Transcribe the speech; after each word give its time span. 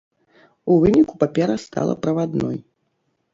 У 0.71 0.77
выніку 0.83 1.19
папера 1.23 1.59
стала 1.67 1.93
правадной. 2.07 2.57